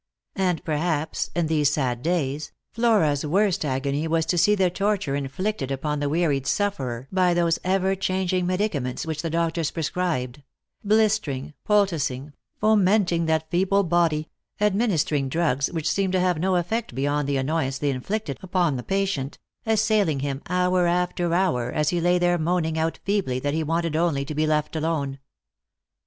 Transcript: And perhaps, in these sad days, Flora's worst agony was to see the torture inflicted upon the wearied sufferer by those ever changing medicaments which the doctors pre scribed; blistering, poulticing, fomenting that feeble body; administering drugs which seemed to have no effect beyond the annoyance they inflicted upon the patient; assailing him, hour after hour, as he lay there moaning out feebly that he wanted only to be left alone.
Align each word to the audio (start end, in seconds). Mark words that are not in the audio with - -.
And 0.35 0.63
perhaps, 0.65 1.29
in 1.35 1.45
these 1.45 1.71
sad 1.71 2.01
days, 2.01 2.51
Flora's 2.71 3.23
worst 3.23 3.63
agony 3.63 4.07
was 4.07 4.25
to 4.25 4.37
see 4.39 4.55
the 4.55 4.71
torture 4.71 5.15
inflicted 5.15 5.69
upon 5.69 5.99
the 5.99 6.09
wearied 6.09 6.47
sufferer 6.47 7.07
by 7.11 7.35
those 7.35 7.59
ever 7.63 7.93
changing 7.93 8.47
medicaments 8.47 9.05
which 9.05 9.21
the 9.21 9.29
doctors 9.29 9.69
pre 9.69 9.83
scribed; 9.83 10.41
blistering, 10.83 11.53
poulticing, 11.69 12.33
fomenting 12.59 13.27
that 13.27 13.51
feeble 13.51 13.83
body; 13.83 14.27
administering 14.59 15.29
drugs 15.29 15.71
which 15.71 15.87
seemed 15.91 16.13
to 16.13 16.19
have 16.19 16.39
no 16.39 16.55
effect 16.55 16.95
beyond 16.95 17.29
the 17.29 17.37
annoyance 17.37 17.77
they 17.77 17.91
inflicted 17.91 18.39
upon 18.41 18.77
the 18.77 18.81
patient; 18.83 19.37
assailing 19.67 20.21
him, 20.21 20.41
hour 20.49 20.87
after 20.87 21.31
hour, 21.31 21.71
as 21.71 21.89
he 21.89 22.01
lay 22.01 22.17
there 22.17 22.39
moaning 22.39 22.75
out 22.75 22.97
feebly 23.05 23.37
that 23.37 23.53
he 23.53 23.61
wanted 23.61 23.95
only 23.95 24.25
to 24.25 24.33
be 24.33 24.47
left 24.47 24.75
alone. 24.75 25.19